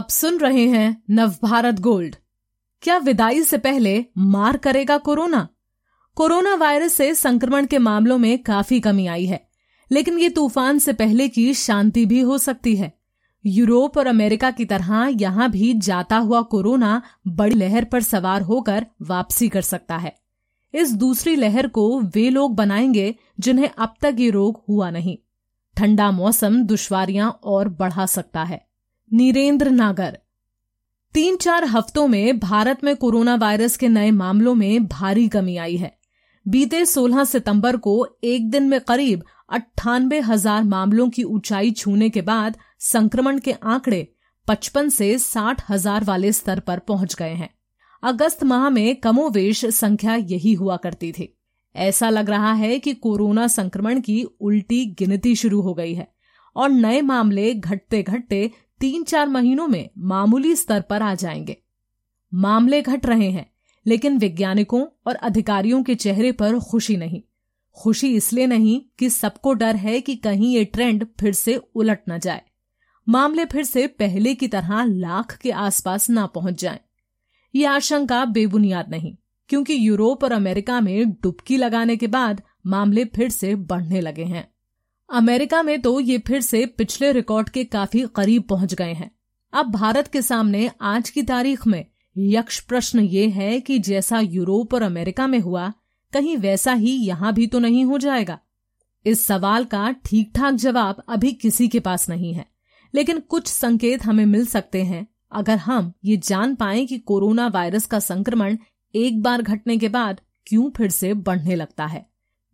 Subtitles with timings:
[0.00, 2.14] आप सुन रहे हैं नवभारत गोल्ड।
[2.82, 5.48] क्या विदाई से पहले मार करेगा कोरोना?
[6.16, 9.48] कोरोना वायरस से संक्रमण के मामलों में काफ़ी कमी आई है,
[9.92, 12.92] लेकिन ये तूफ़ान से पहले की शांति भी हो सकती है।
[13.46, 18.86] यूरोप और अमेरिका की तरह यहाँ भी जाता हुआ कोरोना बड़ी लहर पर सवार होकर
[19.02, 20.14] वापसी कर सकता है।
[20.74, 25.18] इस दूसरी लहर को वे लोग बनाएँगे जिन्हें अब तक ये रोग हुआ नहीं।
[25.76, 28.69] ठंडा मौसम दुश्वारियाँ और बढ़ा सकता है।
[29.12, 30.18] नीरेंद्र नागर।
[31.14, 35.76] तीन चार हफ्तों में भारत में कोरोना वायरस के नए मामलों में भारी कमी आई
[35.76, 35.92] है।
[36.46, 42.22] बीते 16 सितंबर को एक दिन में करीब अट्ठानबे हज़ार मामलों की ऊंचाई छूने के
[42.22, 44.06] बाद संक्रमण के आंकड़े
[44.48, 47.50] 55 से साठ हज़ार वाले स्तर पर पहुँच गए हैं।
[48.02, 51.32] अगस्त माह में कमोवेश संख्या यही हुआ करती थी।
[51.74, 56.12] ऐसा लग रहा है कि कोरोना संक्रमण की उल्टी गिनती शुरू हो गई है
[56.56, 58.50] और नए मामले घटते घटते
[58.80, 61.56] तीन चार महीनों में मामूली स्तर पर आ जाएँगे।
[62.34, 63.50] मामले घट रहे हैं,
[63.86, 67.22] लेकिन वैज्ञानिकों और अधिकारियों के चेहरे पर खुशी नहीं।
[67.76, 72.18] खुशी इसलिए नहीं कि सबको डर है कि कहीं ये ट्रेंड फिर से उलट न
[72.18, 72.42] जाए।
[73.08, 76.80] मामले फिर से पहले की तरह लाख के आसपास ना पहुँच जाएँ।
[77.54, 79.16] ये आशंका बेबुनियाद नहीं,
[79.48, 84.54] क्योंकि यूरोप और अमेरिका में डुबकी लगाने के बाद मामले फिर से बढ़ने लगे हैं।
[85.10, 89.10] अमेरिका में तो ये फिर से पिछले रिकॉर्ड के काफ़ी करीब पहुँच गए हैं।
[89.52, 91.84] अब भारत के सामने आज की तारीख में
[92.16, 95.72] यक्ष प्रश्न ये है कि जैसा यूरोप और अमेरिका में हुआ,
[96.12, 98.38] कहीं वैसा ही यहाँ भी तो नहीं हो जाएगा।
[99.06, 102.46] इस सवाल का ठीक ठाक जवाब अभी किसी के पास नहीं है।
[102.94, 107.86] लेकिन कुछ संकेत हमें मिल सकते हैं, अगर हम ये जान पाए कि कोरोना वायरस
[107.86, 108.56] का संक्रमण
[108.94, 112.06] एक बार घटने के बाद क्यों फिर से बढ़ने लगता है।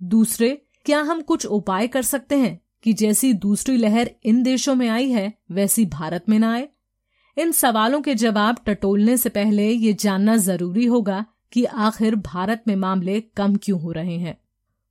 [0.03, 4.89] दूसरे क्या हम कुछ उपाय कर सकते हैं कि जैसी दूसरी लहर इन देशों में
[4.89, 6.69] आई है, वैसी भारत में न आए?
[7.39, 12.77] इन सवालों के जवाब टटोलने से पहले ये जानना ज़रूरी होगा कि आखिर भारत में
[12.77, 14.39] मामले कम क्यों हो रहे हैं।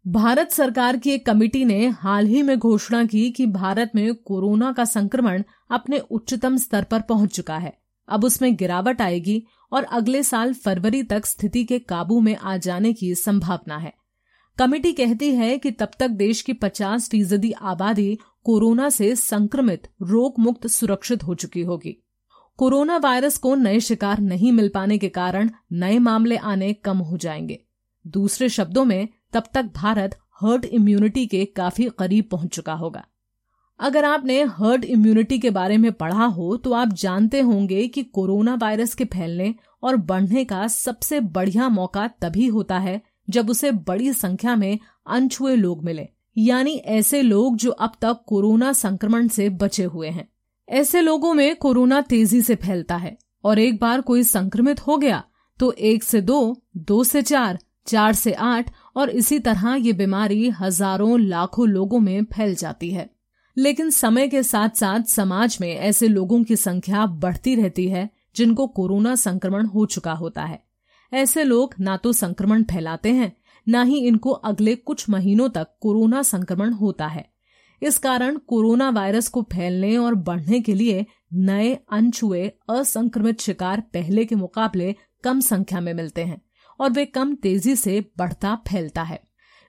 [0.08, 4.72] भारत सरकार की एक कमेटी ने हाल ही में घोषणा की कि भारत में कोरोना
[4.72, 7.78] का संक्रमण अपने उच्चतम स्तर पर पहुँच चुका है।
[8.10, 12.94] अब उसमें गिरावट आएगी और अगले साल फरवरी तक स्थिति के काबू में आ जाने
[12.94, 13.94] की संभावना है।
[14.58, 20.34] कमेटी कहती है कि तब तक देश की 50 फ़ीसदी आबादी कोरोना से संक्रमित रोग
[20.40, 22.04] मुक्त सुरक्षित हो चुकी होगी।
[22.58, 27.18] कोरोना वायरस को नए शिकार नहीं मिल पाने के कारण नए मामले आने कम हो
[27.18, 27.66] जाएँगे।
[28.08, 33.06] दूसरे शब्दों में, तब तक भारत हर्ड इम्यूनिटी के काफ़ी करीब पहुँच चुका होगा।
[33.80, 38.56] अगर आपने हर्ड इम्यूनिटी के बारे में पढ़ा हो तो आप जानते होंगे कि कोरोना
[38.56, 44.14] वायरस के फैलने और बढ़ने का सबसे बढ़िया मौका तभी होता है जब उसे बड़ी
[44.14, 49.84] संख्या में अनछुए लोग मिले, यानी ऐसे लोग जो अब तक कोरोना संक्रमण से बचे
[49.84, 50.28] हुए हैं।
[50.68, 55.24] ऐसे लोगों में कोरोना तेज़ी से फैलता है और एक बार कोई संक्रमित हो गया
[55.60, 60.50] तो एक से दो दो से चार चार से आठ और इसी तरह ये बीमारी
[60.50, 63.10] हज़ारों, लाखों लोगों में फैल जाती है।
[63.58, 68.68] लेकिन समय के साथ साथ समाज में ऐसे लोगों की संख्या बढ़ती रहती है जिनको
[68.68, 70.64] कोरोना संक्रमण हो चुका होता है।
[71.16, 73.36] ऐसे लोग ना तो संक्रमण फैलाते हैं,
[73.70, 77.30] न ही इनको अगले कुछ महीनों तक कोरोना संक्रमण होता है।
[77.82, 84.26] इस कारण कोरोना वायरस को फैलने और बढ़ने के लिए नए अनछुए, असंक्रमित शिकार पहले
[84.26, 86.42] के मुकाबले कम संख्या में मिलते हैं
[86.80, 89.24] और वे कम तेज़ी से बढ़ता फैलता है।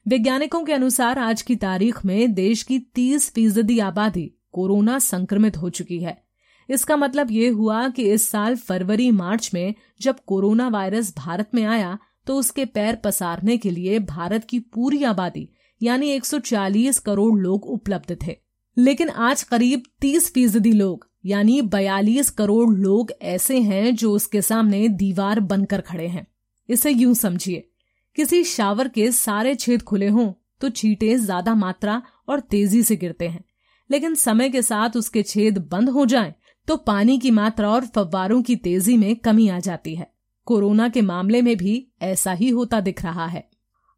[0.09, 5.71] वैज्ञानिकों के अनुसार आज की तारीख में देश की 30 फ़ीसदी आबादी कोरोना संक्रमित हो
[5.71, 6.26] चुकी है।
[6.69, 11.65] इसका मतलब ये हुआ कि इस साल फरवरी, मार्च में जब कोरोना वायरस भारत में
[11.65, 15.49] आया तो उसके पैर पसारने के लिए भारत की पूरी आबादी,
[15.81, 18.37] यानी 140 करोड़ लोग उपलब्ध थे।
[18.77, 24.89] लेकिन आज करीब 30 फ़ीसदी लोग, यानी 42 करोड़ लोग ऐसे हैं जो उसके सामने
[24.89, 26.27] दीवार बनकर खड़े हैं।
[26.69, 27.69] इसे यूँ समझिए,
[28.17, 33.29] किसी शावर के सारे छेद खुले हों तो छींटे ज़्यादा मात्रा और तेज़ी से गिरते
[33.29, 33.45] हैं।
[33.91, 36.35] लेकिन समय के साथ उसके छेद बंद हो जाएँ
[36.69, 40.11] तो पानी की मात्रा और फव्वारों की तेज़ी में कमी आ जाती है।
[40.47, 43.49] कोरोना के मामले में भी ऐसा ही होता दिख रहा है।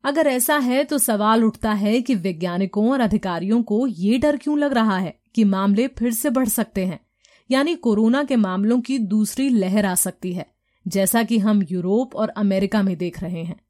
[0.04, 4.58] अगर ऐसा है तो सवाल उठता है कि वैज्ञानिकों और अधिकारियों को ये डर क्यों
[4.58, 7.00] लग रहा है कि मामले फिर से बढ़ सकते हैं?
[7.50, 10.46] यानी कोरोना के मामलों की दूसरी लहर आ सकती है,
[10.86, 13.60] जैसा कि हम यूरोप और अमेरिका में देख रहे हैं।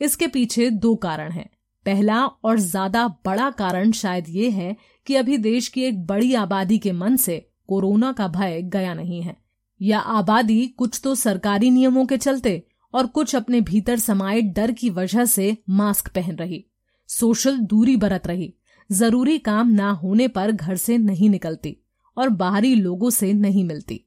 [0.00, 1.48] इसके पीछे दो कारण हैं।
[1.86, 4.76] पहला और ज़्यादा बड़ा कारण शायद ये है
[5.06, 7.36] कि अभी देश की एक बड़ी आबादी के मन से
[7.68, 9.36] कोरोना का भय गया नहीं है।
[9.82, 14.90] या आबादी कुछ तो सरकारी नियमों के चलते और कुछ अपने भीतर समाये डर की
[14.90, 16.64] वजह से मास्क पहन रही।
[17.08, 18.54] सोशल दूरी बरत रही।
[18.92, 21.76] ज़रूरी काम ना होने पर घर से नहीं निकलती
[22.18, 24.00] और बाहरी लोगों से नहीं मिलती।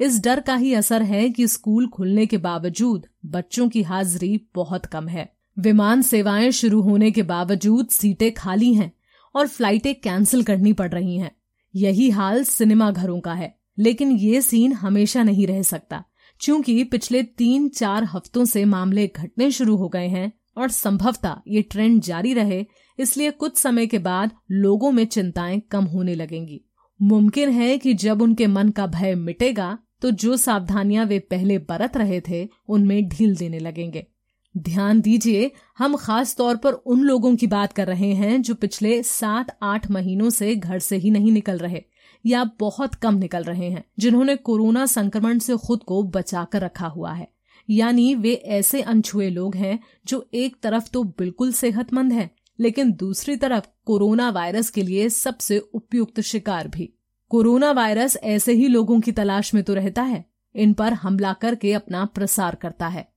[0.00, 4.86] इस डर का ही असर है कि स्कूल खुलने के बावजूद बच्चों की हाजिरी बहुत
[4.86, 8.92] कम है। विमान सेवाएँ शुरू होने के बावजूद सीटें खाली हैं
[9.34, 11.36] और फ्लाइटें कैंसिल करनी पड़ रही हैं।
[11.74, 16.02] यही हाल सिनेमा घरों का है। लेकिन ये सीन हमेशा नहीं रह सकता,
[16.40, 21.62] क्योंकि पिछले तीन चार हफ्तों से मामले घटने शुरू हो गए हैं और संभवतः ये
[21.62, 22.64] ट्रेंड जारी रहे,
[22.98, 26.60] इसलिए कुछ समय के बाद लोगों में चिंताएँ कम होने लगेंगी।
[27.00, 31.96] मुमकिन है कि जब उनके मन का भय मिटेगा तो जो सावधानियाँ वे पहले बरत
[31.96, 34.06] रहे थे, उनमें ढील देने लगेंगे।
[34.58, 39.02] ध्यान दीजिए, हम खास तौर पर उन लोगों की बात कर रहे हैं जो पिछले
[39.02, 41.82] सात, आठ महीनों से घर से ही नहीं निकल रहे,
[42.26, 47.12] या बहुत कम निकल रहे हैं, जिन्होंने कोरोना संक्रमण से खुद को बचाकर रखा हुआ
[47.12, 47.28] है।
[47.70, 52.30] यानी वे ऐसे अनछुए लोग हैं जो एक तरफ़ तो बिल्कुल सेहतमंद हैं,
[52.60, 56.94] लेकिन दूसरी तरफ़ कोरोना वायरस के लिए सबसे उपयुक्त शिकार भी।
[57.28, 60.24] कोरोना वायरस ऐसे ही लोगों की तलाश में तो रहता है,
[60.54, 63.09] इन पर हमला करके अपना प्रसार करता है।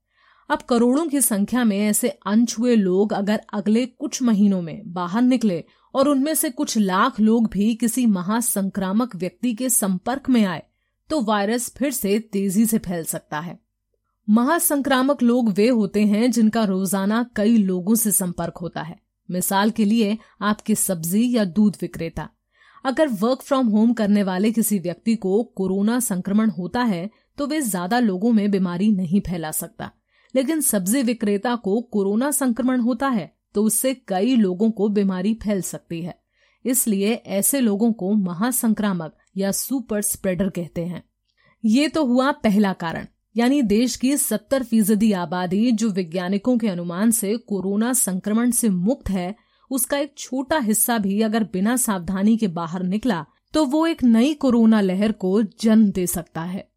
[0.50, 5.62] अब करोड़ों की संख्या में ऐसे अनछुए लोग अगर अगले कुछ महीनों में बाहर निकले
[5.94, 10.62] और उनमें से कुछ लाख लोग भी किसी महासंक्रामक व्यक्ति के संपर्क में आए
[11.10, 13.58] तो वायरस फिर से तेज़ी से फैल सकता है।
[14.28, 18.96] महासंक्रामक लोग वे होते हैं जिनका रोज़ाना कई लोगों से संपर्क होता है।
[19.28, 22.28] मिसाल के लिए आपकी सब्ज़ी या दूध विक्रेता।
[22.84, 27.08] अगर वर्क फ्रॉम होम करने वाले किसी व्यक्ति को कोरोना संक्रमण होता है
[27.38, 29.90] तो वे ज़्यादा लोगों में बीमारी नहीं फैला सकता।
[30.34, 35.60] लेकिन सब्ज़ी विक्रेता को कोरोना संक्रमण होता है तो उससे कई लोगों को बीमारी फैल
[35.62, 36.18] सकती है।
[36.64, 41.02] इसलिए ऐसे लोगों को महासंक्रामक या सुपर स्प्रेडर कहते हैं।
[41.64, 47.10] ये तो हुआ पहला कारण, यानी देश की सत्तर फ़ीसदी आबादी जो वैज्ञानिकों के अनुमान
[47.10, 49.34] से कोरोना संक्रमण से मुक्त है,
[49.70, 54.34] उसका एक छोटा हिस्सा भी अगर बिना सावधानी के बाहर निकला तो वो एक नई
[54.34, 56.68] कोरोना लहर को जन्म दे सकता है।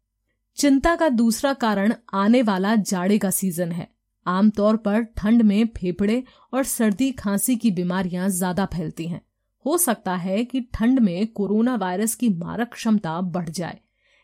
[0.58, 3.86] चिंता का दूसरा कारण आने वाला जाड़े का सीज़न है।
[4.26, 6.22] आमतौर पर ठंड में फेफड़े
[6.54, 9.20] और सर्दी खांसी की बीमारियाँ ज़्यादा फैलती हैं।
[9.64, 13.78] हो सकता है कि ठंड में कोरोना वायरस की मारक क्षमता बढ़ जाए।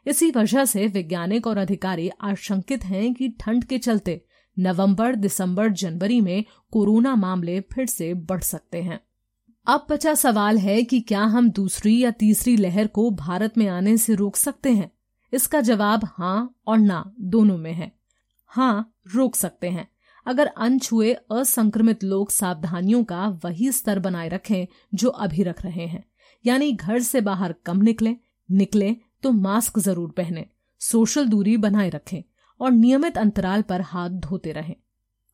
[0.06, 4.20] इसी वजह से वैज्ञानिक और अधिकारी आशंकित हैं कि ठंड के चलते
[4.58, 9.00] नवंबर, दिसंबर जनवरी में कोरोना मामले फिर से बढ़ सकते हैं।
[9.66, 13.96] अब बचा सवाल है कि क्या हम दूसरी या तीसरी लहर को भारत में आने
[13.96, 14.90] से रोक सकते हैं?
[15.32, 17.90] इसका जवाब हाँ और ना दोनों में है।
[18.52, 19.88] हाँ रोक सकते हैं।
[20.26, 26.04] अगर अनछुए असंक्रमित लोग सावधानियों का वही स्तर बनाए रखें जो अभी रख रहे हैं।
[26.44, 28.16] यानी घर से बाहर कम निकले
[28.48, 30.46] निकले तो मास्क ज़रूर पहने,
[30.80, 32.22] सोशल दूरी बनाए रखें
[32.60, 34.74] और नियमित अंतराल पर हाथ धोते रहें।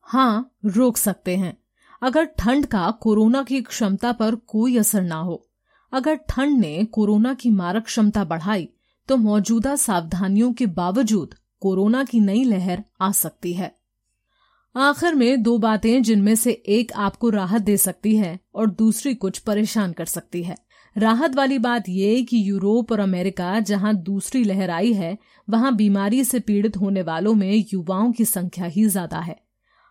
[0.07, 1.57] हाँ रोक सकते हैं।
[2.01, 5.45] अगर ठंड का कोरोना की क्षमता पर कोई असर ना हो,
[5.93, 8.69] अगर ठंड ने कोरोना की मारक क्षमता बढ़ाई
[9.09, 13.75] तो मौजूदा सावधानियों के बावजूद कोरोना की नई लहर आ सकती है।
[14.75, 19.39] आखिर में दो बातें जिनमें से एक आपको राहत दे सकती है और दूसरी कुछ
[19.39, 20.55] परेशान कर सकती है।
[20.95, 26.23] राहत वाली बात ये कि यूरोप और अमेरिका जहाँ दूसरी लहर आई है, वहाँ बीमारी
[26.23, 29.39] से पीड़ित होने वालों में युवाओं की संख्या ही ज़्यादा है।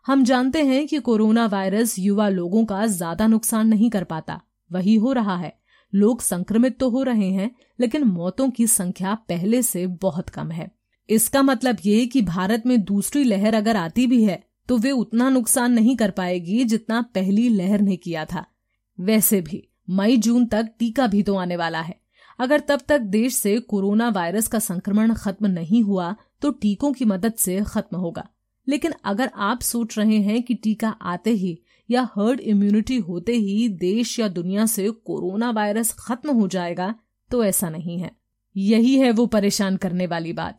[0.06, 4.40] हम जानते हैं कि कोरोना वायरस युवा लोगों का ज़्यादा नुकसान नहीं कर पाता,
[4.70, 5.59] वही हो रहा है।
[5.92, 10.70] लोग संक्रमित तो हो रहे हैं, लेकिन मौतों की संख्या पहले से बहुत कम है।
[11.08, 15.28] इसका मतलब ये कि भारत में दूसरी लहर अगर आती भी है तो वे उतना
[15.28, 18.44] नुकसान नहीं कर पाएगी जितना पहली लहर ने किया था।
[18.98, 21.98] वैसे भी, मई जून तक टीका भी तो आने वाला है।
[22.38, 27.04] अगर तब तक देश से कोरोना वायरस का संक्रमण खत्म नहीं हुआ तो टीकों की
[27.04, 28.28] मदद से खत्म होगा।
[28.66, 31.58] लेकिन अगर आप सोच रहे हैं कि टीका आते ही
[31.90, 36.94] या हर्ड इम्यूनिटी होते ही देश या दुनिया से कोरोना वायरस खत्म हो जाएगा
[37.30, 38.10] तो ऐसा नहीं है।
[38.56, 40.58] यही है वो परेशान करने वाली बात।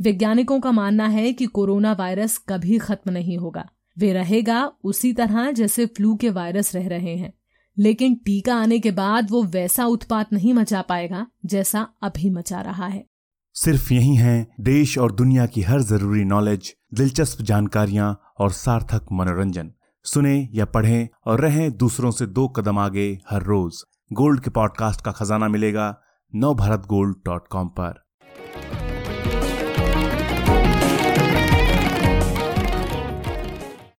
[0.00, 3.68] वैज्ञानिकों का मानना है कि कोरोना वायरस कभी खत्म नहीं होगा।
[3.98, 7.32] वे रहेगा उसी तरह जैसे फ्लू के वायरस रह रहे हैं।
[7.78, 12.86] लेकिन टीका आने के बाद वो वैसा उत्पात नहीं मचा पाएगा जैसा अभी मचा रहा
[12.86, 13.06] है।
[13.54, 19.72] सिर्फ़ यही है, देश और दुनिया की हर ज़रूरी नॉलेज दिलचस्प जानकारियाँ और सार्थक मनोरंजन।
[20.08, 25.00] सुने या पढ़ें और रहें दूसरों से दो कदम आगे हर रोज। गोल्ड के पॉडकास्ट
[25.00, 25.96] का खजाना मिलेगा
[26.34, 28.07] नव भारत गोल्ड डॉट कॉम पर।